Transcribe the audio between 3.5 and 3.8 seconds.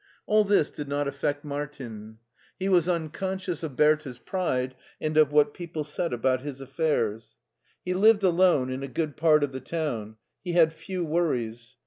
of